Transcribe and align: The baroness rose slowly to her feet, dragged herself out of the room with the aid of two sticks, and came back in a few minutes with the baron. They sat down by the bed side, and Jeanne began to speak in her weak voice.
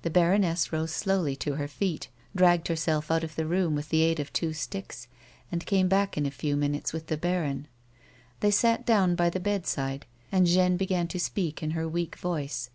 The 0.00 0.08
baroness 0.08 0.72
rose 0.72 0.92
slowly 0.94 1.36
to 1.36 1.56
her 1.56 1.68
feet, 1.68 2.08
dragged 2.34 2.68
herself 2.68 3.10
out 3.10 3.22
of 3.22 3.36
the 3.36 3.44
room 3.44 3.74
with 3.74 3.90
the 3.90 4.00
aid 4.00 4.18
of 4.18 4.32
two 4.32 4.54
sticks, 4.54 5.08
and 5.52 5.66
came 5.66 5.88
back 5.88 6.16
in 6.16 6.24
a 6.24 6.30
few 6.30 6.56
minutes 6.56 6.94
with 6.94 7.08
the 7.08 7.18
baron. 7.18 7.68
They 8.40 8.50
sat 8.50 8.86
down 8.86 9.14
by 9.14 9.28
the 9.28 9.40
bed 9.40 9.66
side, 9.66 10.06
and 10.32 10.46
Jeanne 10.46 10.78
began 10.78 11.06
to 11.08 11.20
speak 11.20 11.62
in 11.62 11.72
her 11.72 11.86
weak 11.86 12.16
voice. 12.16 12.70